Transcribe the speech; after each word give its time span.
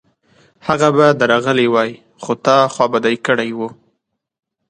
هغه 0.67 0.87
به 0.95 1.07
درغلی 1.21 1.67
وای، 1.73 1.91
خو 2.23 2.31
تا 2.45 2.55
خوابدی 2.73 3.15
کړی 3.27 3.49
و 3.57 3.59